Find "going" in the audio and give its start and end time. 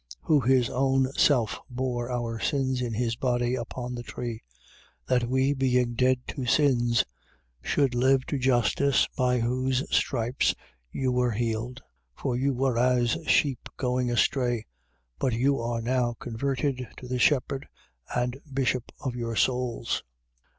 13.77-14.09